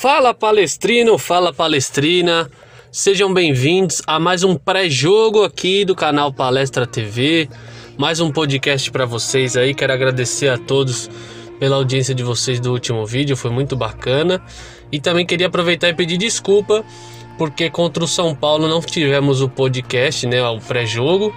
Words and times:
Fala 0.00 0.32
palestrino, 0.32 1.18
fala 1.18 1.52
palestrina, 1.52 2.50
sejam 2.90 3.34
bem-vindos 3.34 4.00
a 4.06 4.18
mais 4.18 4.42
um 4.42 4.56
pré-jogo 4.56 5.44
aqui 5.44 5.84
do 5.84 5.94
canal 5.94 6.32
Palestra 6.32 6.86
TV, 6.86 7.50
mais 7.98 8.18
um 8.18 8.32
podcast 8.32 8.90
para 8.90 9.04
vocês 9.04 9.58
aí. 9.58 9.74
Quero 9.74 9.92
agradecer 9.92 10.48
a 10.48 10.56
todos 10.56 11.10
pela 11.58 11.76
audiência 11.76 12.14
de 12.14 12.22
vocês 12.22 12.58
do 12.58 12.72
último 12.72 13.04
vídeo, 13.04 13.36
foi 13.36 13.50
muito 13.50 13.76
bacana. 13.76 14.42
E 14.90 14.98
também 14.98 15.26
queria 15.26 15.48
aproveitar 15.48 15.90
e 15.90 15.92
pedir 15.92 16.16
desculpa 16.16 16.82
porque 17.36 17.68
contra 17.68 18.02
o 18.02 18.08
São 18.08 18.34
Paulo 18.34 18.66
não 18.68 18.80
tivemos 18.80 19.42
o 19.42 19.50
podcast, 19.50 20.26
né, 20.26 20.42
o 20.42 20.60
pré-jogo. 20.60 21.30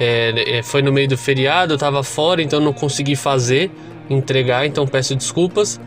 É, 0.00 0.60
é, 0.60 0.62
foi 0.62 0.80
no 0.80 0.90
meio 0.90 1.08
do 1.08 1.18
feriado, 1.18 1.74
eu 1.74 1.76
estava 1.76 2.02
fora, 2.02 2.40
então 2.40 2.58
não 2.58 2.72
consegui 2.72 3.16
fazer, 3.16 3.70
entregar, 4.08 4.64
então 4.64 4.86
peço 4.86 5.14
desculpas. 5.14 5.78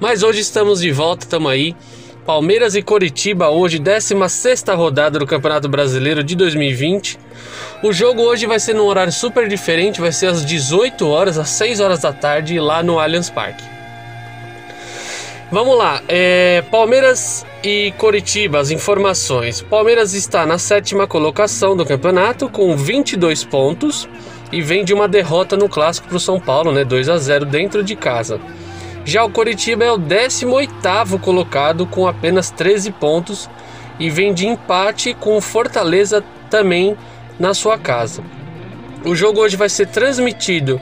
Mas 0.00 0.22
hoje 0.22 0.40
estamos 0.40 0.80
de 0.80 0.92
volta, 0.92 1.24
estamos 1.24 1.50
aí. 1.50 1.74
Palmeiras 2.24 2.76
e 2.76 2.82
Coritiba 2.82 3.48
hoje, 3.48 3.78
16 3.78 4.64
rodada 4.76 5.18
do 5.18 5.26
Campeonato 5.26 5.68
Brasileiro 5.68 6.22
de 6.22 6.36
2020. 6.36 7.18
O 7.82 7.92
jogo 7.92 8.22
hoje 8.22 8.46
vai 8.46 8.60
ser 8.60 8.74
num 8.74 8.84
horário 8.84 9.12
super 9.12 9.48
diferente, 9.48 10.00
vai 10.00 10.12
ser 10.12 10.26
às 10.26 10.44
18 10.44 11.08
horas, 11.08 11.38
às 11.38 11.48
6 11.48 11.80
horas 11.80 12.00
da 12.00 12.12
tarde, 12.12 12.60
lá 12.60 12.82
no 12.82 13.00
Allianz 13.00 13.28
Parque. 13.28 13.64
Vamos 15.50 15.76
lá, 15.76 16.02
é, 16.06 16.62
Palmeiras 16.70 17.44
e 17.64 17.92
Coritiba, 17.96 18.60
as 18.60 18.70
informações. 18.70 19.62
Palmeiras 19.62 20.12
está 20.12 20.44
na 20.44 20.58
sétima 20.58 21.06
colocação 21.06 21.74
do 21.74 21.86
campeonato 21.86 22.48
com 22.48 22.76
22 22.76 23.42
pontos 23.44 24.06
e 24.52 24.60
vem 24.60 24.84
de 24.84 24.92
uma 24.92 25.08
derrota 25.08 25.56
no 25.56 25.68
clássico 25.68 26.06
para 26.06 26.18
o 26.18 26.20
São 26.20 26.38
Paulo, 26.38 26.70
né, 26.70 26.84
2 26.84 27.08
a 27.08 27.16
0 27.16 27.46
dentro 27.46 27.82
de 27.82 27.96
casa. 27.96 28.38
Já 29.08 29.24
o 29.24 29.30
Coritiba 29.30 29.86
é 29.86 29.90
o 29.90 29.98
18º 29.98 31.18
colocado 31.18 31.86
com 31.86 32.06
apenas 32.06 32.50
13 32.50 32.92
pontos 32.92 33.48
e 33.98 34.10
vem 34.10 34.34
de 34.34 34.46
empate 34.46 35.14
com 35.14 35.34
o 35.34 35.40
Fortaleza 35.40 36.22
também 36.50 36.94
na 37.40 37.54
sua 37.54 37.78
casa. 37.78 38.22
O 39.06 39.16
jogo 39.16 39.40
hoje 39.40 39.56
vai 39.56 39.70
ser 39.70 39.86
transmitido 39.86 40.78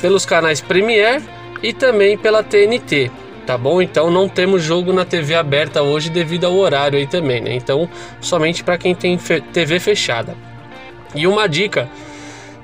pelos 0.00 0.24
canais 0.24 0.62
Premier 0.62 1.20
e 1.62 1.74
também 1.74 2.16
pela 2.16 2.42
TNT, 2.42 3.10
tá 3.46 3.58
bom? 3.58 3.82
Então 3.82 4.10
não 4.10 4.30
temos 4.30 4.62
jogo 4.62 4.90
na 4.90 5.04
TV 5.04 5.34
aberta 5.34 5.82
hoje 5.82 6.08
devido 6.08 6.46
ao 6.46 6.56
horário 6.56 6.98
aí 6.98 7.06
também, 7.06 7.42
né? 7.42 7.54
Então 7.54 7.86
somente 8.18 8.64
para 8.64 8.78
quem 8.78 8.94
tem 8.94 9.18
TV 9.52 9.78
fechada. 9.78 10.34
E 11.14 11.26
uma 11.26 11.46
dica, 11.46 11.86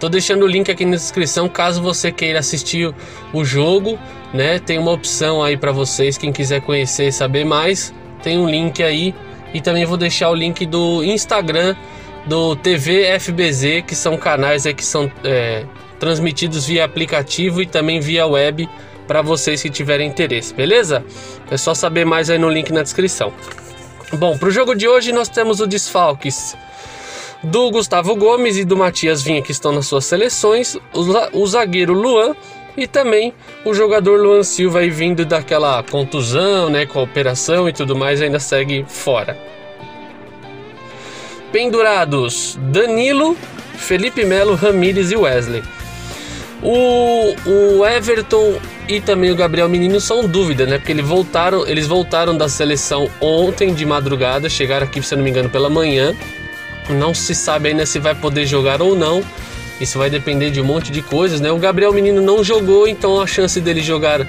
Tô 0.04 0.08
deixando 0.10 0.42
o 0.42 0.46
link 0.46 0.70
aqui 0.70 0.84
na 0.84 0.96
descrição 0.96 1.48
caso 1.48 1.80
você 1.80 2.12
queira 2.12 2.38
assistir 2.38 2.94
o 3.32 3.42
jogo, 3.42 3.98
né? 4.34 4.58
Tem 4.58 4.78
uma 4.78 4.92
opção 4.92 5.42
aí 5.42 5.56
para 5.56 5.72
vocês, 5.72 6.18
quem 6.18 6.30
quiser 6.30 6.60
conhecer 6.60 7.08
e 7.08 7.10
saber 7.12 7.46
mais, 7.46 7.90
tem 8.22 8.36
um 8.36 8.46
link 8.46 8.82
aí 8.82 9.14
e 9.54 9.62
também 9.62 9.86
vou 9.86 9.96
deixar 9.96 10.28
o 10.28 10.34
link 10.34 10.66
do 10.66 11.02
Instagram 11.02 11.74
do 12.26 12.54
TV 12.54 13.18
FBZ, 13.18 13.82
que 13.86 13.94
são 13.94 14.18
canais 14.18 14.66
aí 14.66 14.74
que 14.74 14.84
são 14.84 15.10
é, 15.24 15.64
transmitidos 15.98 16.66
via 16.66 16.84
aplicativo 16.84 17.62
e 17.62 17.66
também 17.66 17.98
via 17.98 18.26
web 18.26 18.68
para 19.06 19.22
vocês 19.22 19.62
que 19.62 19.70
tiverem 19.70 20.06
interesse, 20.06 20.52
beleza? 20.52 21.02
É 21.50 21.56
só 21.56 21.72
saber 21.72 22.04
mais 22.04 22.28
aí 22.28 22.36
no 22.36 22.50
link 22.50 22.70
na 22.74 22.82
descrição. 22.82 23.32
Bom, 24.12 24.36
para 24.36 24.48
o 24.50 24.52
jogo 24.52 24.74
de 24.74 24.86
hoje 24.86 25.12
nós 25.12 25.30
temos 25.30 25.60
o 25.60 25.66
desfalques 25.66 26.54
do 27.44 27.70
Gustavo 27.70 28.14
Gomes 28.16 28.56
e 28.56 28.64
do 28.64 28.76
Matias 28.76 29.22
Vinha 29.22 29.42
que 29.42 29.52
estão 29.52 29.72
nas 29.72 29.86
suas 29.86 30.04
seleções, 30.04 30.76
o 31.32 31.46
zagueiro 31.46 31.92
Luan 31.92 32.34
e 32.76 32.86
também 32.86 33.32
o 33.64 33.72
jogador 33.72 34.20
Luan 34.20 34.42
Silva 34.42 34.80
aí 34.80 34.90
vindo 34.90 35.24
daquela 35.24 35.82
contusão, 35.82 36.68
né, 36.68 36.86
com 36.86 36.98
a 36.98 37.02
operação 37.02 37.68
e 37.68 37.72
tudo 37.72 37.94
mais, 37.94 38.20
ainda 38.20 38.40
segue 38.40 38.84
fora. 38.88 39.38
Pendurados: 41.52 42.58
Danilo, 42.60 43.36
Felipe 43.76 44.24
Melo, 44.24 44.54
Ramires 44.54 45.12
e 45.12 45.16
Wesley. 45.16 45.62
O, 46.62 47.34
o 47.46 47.86
Everton 47.86 48.58
e 48.88 49.00
também 49.00 49.30
o 49.30 49.36
Gabriel 49.36 49.68
Menino 49.68 50.00
são 50.00 50.26
dúvida, 50.26 50.66
né? 50.66 50.78
Porque 50.78 50.92
eles 50.92 51.06
voltaram, 51.06 51.66
eles 51.66 51.86
voltaram 51.86 52.36
da 52.36 52.48
seleção 52.48 53.08
ontem 53.20 53.72
de 53.74 53.84
madrugada, 53.84 54.48
chegaram 54.48 54.86
aqui, 54.86 55.02
se 55.02 55.14
não 55.14 55.22
me 55.22 55.30
engano, 55.30 55.50
pela 55.50 55.68
manhã 55.68 56.14
não 56.88 57.14
se 57.14 57.34
sabe 57.34 57.70
ainda 57.70 57.86
se 57.86 57.98
vai 57.98 58.14
poder 58.14 58.46
jogar 58.46 58.82
ou 58.82 58.94
não. 58.94 59.22
Isso 59.80 59.98
vai 59.98 60.08
depender 60.08 60.50
de 60.50 60.60
um 60.60 60.64
monte 60.64 60.92
de 60.92 61.02
coisas, 61.02 61.40
né? 61.40 61.50
O 61.50 61.58
Gabriel 61.58 61.92
Menino 61.92 62.22
não 62.22 62.44
jogou, 62.44 62.86
então 62.86 63.20
a 63.20 63.26
chance 63.26 63.60
dele 63.60 63.82
jogar 63.82 64.26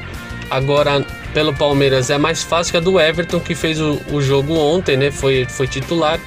agora 0.49 1.05
pelo 1.33 1.53
Palmeiras 1.53 2.09
é 2.09 2.17
mais 2.17 2.41
fácil 2.43 2.71
que 2.71 2.77
a 2.77 2.79
do 2.79 2.99
Everton, 2.99 3.39
que 3.39 3.53
fez 3.53 3.79
o, 3.79 4.01
o 4.11 4.21
jogo 4.21 4.53
ontem, 4.53 4.97
né? 4.97 5.11
Foi, 5.11 5.45
foi 5.45 5.67
titular. 5.67 6.19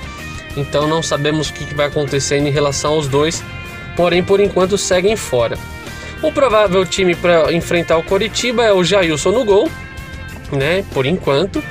Então 0.57 0.87
não 0.87 1.03
sabemos 1.03 1.49
o 1.49 1.53
que 1.53 1.75
vai 1.75 1.87
acontecer 1.87 2.37
em 2.37 2.51
relação 2.51 2.93
aos 2.93 3.09
dois. 3.09 3.43
Porém, 3.97 4.23
por 4.23 4.39
enquanto, 4.39 4.79
seguem 4.79 5.17
fora. 5.17 5.59
O 6.23 6.33
provável 6.33 6.85
time 6.85 7.15
para 7.15 7.53
enfrentar 7.53 7.97
o 7.97 8.03
Coritiba 8.03 8.65
é 8.65 8.73
o 8.73 8.85
Jailson 8.85 9.31
no 9.31 9.45
gol, 9.45 9.69
né? 10.53 10.85
Por 10.93 11.07
enquanto. 11.07 11.63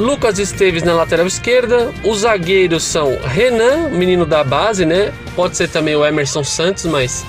Lucas 0.00 0.38
Esteves 0.38 0.82
na 0.82 0.94
lateral 0.94 1.26
esquerda. 1.26 1.92
Os 2.02 2.20
zagueiros 2.20 2.82
são 2.82 3.18
Renan, 3.22 3.90
menino 3.90 4.24
da 4.24 4.42
base, 4.42 4.86
né? 4.86 5.12
Pode 5.36 5.58
ser 5.58 5.68
também 5.68 5.94
o 5.94 6.06
Emerson 6.06 6.42
Santos, 6.42 6.86
mas 6.86 7.22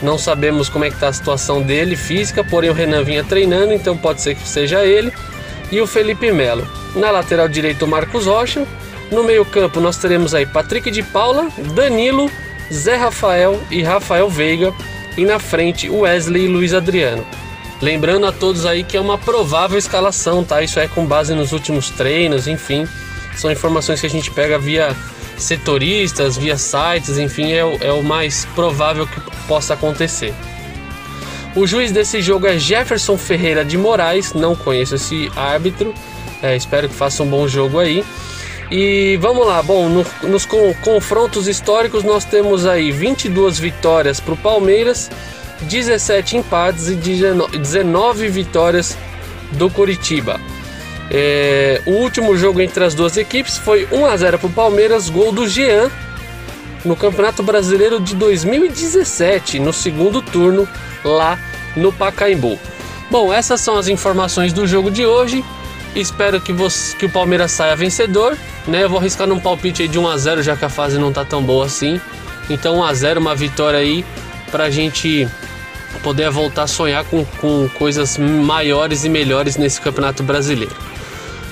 não 0.00 0.16
sabemos 0.16 0.70
como 0.70 0.86
é 0.86 0.88
que 0.88 0.94
está 0.94 1.08
a 1.08 1.12
situação 1.12 1.60
dele 1.60 1.94
física. 1.94 2.42
Porém, 2.42 2.70
o 2.70 2.72
Renan 2.72 3.04
vinha 3.04 3.22
treinando, 3.22 3.74
então 3.74 3.94
pode 3.98 4.22
ser 4.22 4.34
que 4.34 4.48
seja 4.48 4.82
ele. 4.82 5.12
E 5.70 5.78
o 5.78 5.86
Felipe 5.86 6.32
Melo. 6.32 6.66
Na 6.94 7.10
lateral 7.10 7.50
direita, 7.50 7.84
o 7.84 7.88
Marcos 7.88 8.24
Rocha. 8.24 8.66
No 9.12 9.22
meio-campo, 9.22 9.78
nós 9.78 9.98
teremos 9.98 10.34
aí 10.34 10.46
Patrick 10.46 10.90
de 10.90 11.02
Paula, 11.02 11.50
Danilo, 11.74 12.30
Zé 12.72 12.96
Rafael 12.96 13.60
e 13.70 13.82
Rafael 13.82 14.30
Veiga. 14.30 14.72
E 15.18 15.24
na 15.26 15.38
frente, 15.38 15.90
Wesley 15.90 16.46
e 16.46 16.48
Luiz 16.48 16.72
Adriano. 16.72 17.26
Lembrando 17.80 18.26
a 18.26 18.32
todos 18.32 18.64
aí 18.64 18.82
que 18.82 18.96
é 18.96 19.00
uma 19.00 19.18
provável 19.18 19.78
escalação, 19.78 20.42
tá? 20.42 20.62
Isso 20.62 20.80
é 20.80 20.88
com 20.88 21.04
base 21.04 21.34
nos 21.34 21.52
últimos 21.52 21.90
treinos, 21.90 22.46
enfim. 22.46 22.86
São 23.36 23.52
informações 23.52 24.00
que 24.00 24.06
a 24.06 24.10
gente 24.10 24.30
pega 24.30 24.58
via 24.58 24.96
setoristas, 25.36 26.36
via 26.38 26.56
sites, 26.56 27.18
enfim, 27.18 27.52
é 27.52 27.64
o, 27.64 27.76
é 27.82 27.92
o 27.92 28.02
mais 28.02 28.46
provável 28.54 29.06
que 29.06 29.20
possa 29.46 29.74
acontecer. 29.74 30.32
O 31.54 31.66
juiz 31.66 31.92
desse 31.92 32.20
jogo 32.22 32.46
é 32.46 32.58
Jefferson 32.58 33.16
Ferreira 33.16 33.64
de 33.64 33.76
Moraes, 33.76 34.32
não 34.32 34.54
conheço 34.54 34.94
esse 34.94 35.30
árbitro, 35.36 35.94
é, 36.42 36.56
espero 36.56 36.88
que 36.88 36.94
faça 36.94 37.22
um 37.22 37.26
bom 37.26 37.46
jogo 37.46 37.78
aí. 37.78 38.04
E 38.70 39.16
vamos 39.20 39.46
lá, 39.46 39.62
bom, 39.62 39.88
no, 39.88 40.04
nos 40.28 40.46
confrontos 40.82 41.46
históricos 41.46 42.02
nós 42.02 42.24
temos 42.24 42.66
aí 42.66 42.90
22 42.90 43.58
vitórias 43.58 44.18
para 44.18 44.34
o 44.34 44.36
Palmeiras 44.36 45.10
17 45.62 46.36
empates 46.36 46.88
e 46.88 46.94
19 46.94 48.28
vitórias 48.28 48.96
do 49.52 49.70
Curitiba. 49.70 50.40
É, 51.10 51.80
o 51.86 51.92
último 51.92 52.36
jogo 52.36 52.60
entre 52.60 52.84
as 52.84 52.94
duas 52.94 53.16
equipes 53.16 53.56
foi 53.58 53.86
1 53.92 54.06
a 54.06 54.16
0 54.16 54.38
para 54.38 54.46
o 54.48 54.52
Palmeiras, 54.52 55.08
gol 55.08 55.30
do 55.32 55.48
Jean 55.48 55.90
no 56.84 56.96
Campeonato 56.96 57.42
Brasileiro 57.42 58.00
de 58.00 58.14
2017, 58.14 59.58
no 59.58 59.72
segundo 59.72 60.22
turno 60.22 60.68
lá 61.04 61.38
no 61.76 61.92
Pacaembu. 61.92 62.58
Bom, 63.10 63.32
essas 63.32 63.60
são 63.60 63.76
as 63.76 63.88
informações 63.88 64.52
do 64.52 64.66
jogo 64.66 64.90
de 64.90 65.04
hoje. 65.04 65.44
Espero 65.94 66.40
que, 66.40 66.52
você, 66.52 66.96
que 66.96 67.06
o 67.06 67.10
Palmeiras 67.10 67.52
saia 67.52 67.74
vencedor. 67.76 68.36
Né? 68.66 68.84
Eu 68.84 68.90
vou 68.90 68.98
arriscar 68.98 69.26
num 69.26 69.40
palpite 69.40 69.86
de 69.88 69.98
1 69.98 70.08
a 70.08 70.16
0 70.16 70.42
já 70.42 70.56
que 70.56 70.64
a 70.64 70.68
fase 70.68 70.98
não 70.98 71.08
está 71.08 71.24
tão 71.24 71.42
boa 71.42 71.66
assim. 71.66 72.00
Então 72.50 72.78
1 72.78 72.84
a 72.84 72.94
0 72.94 73.20
uma 73.20 73.34
vitória 73.34 73.78
aí 73.78 74.04
para 74.50 74.64
a 74.64 74.70
gente 74.70 75.28
poder 75.96 76.30
voltar 76.30 76.64
a 76.64 76.66
sonhar 76.66 77.04
com, 77.04 77.24
com 77.40 77.68
coisas 77.78 78.18
maiores 78.18 79.04
e 79.04 79.08
melhores 79.08 79.56
nesse 79.56 79.80
campeonato 79.80 80.22
brasileiro. 80.22 80.74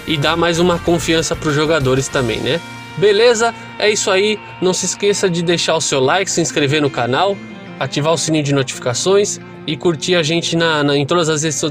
E 0.07 0.17
dar 0.17 0.37
mais 0.37 0.59
uma 0.59 0.79
confiança 0.79 1.35
para 1.35 1.49
os 1.49 1.55
jogadores 1.55 2.09
também, 2.09 2.41
né? 2.41 2.61
Beleza? 2.97 3.55
É 3.79 3.91
isso 3.91 4.11
aí. 4.11 4.39
Não 4.61 4.73
se 4.73 4.87
esqueça 4.87 5.29
de 5.29 5.43
deixar 5.43 5.75
o 5.75 5.81
seu 5.81 6.01
like, 6.01 6.31
se 6.31 6.41
inscrever 6.41 6.81
no 6.81 6.91
canal, 6.91 7.37
ativar 7.79 8.13
o 8.13 8.19
sininho 8.19 8.45
de 8.45 8.55
notificações 8.55 9.41
e 9.67 9.77
curtir 9.77 10.15
a 10.15 10.23
gente 10.23 10.57
na, 10.57 10.83
na 10.85 10.97
em, 10.97 11.07
todas 11.07 11.29
as 11.29 11.43
redes, 11.43 11.63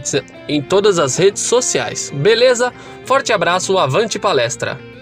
em 0.48 0.62
todas 0.62 1.00
as 1.00 1.16
redes 1.18 1.44
sociais. 1.44 2.12
Beleza? 2.14 2.74
Forte 3.06 3.32
abraço, 3.32 3.78
avante 3.78 4.18
palestra! 4.18 4.93